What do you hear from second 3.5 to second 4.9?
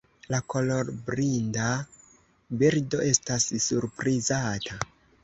surprizata.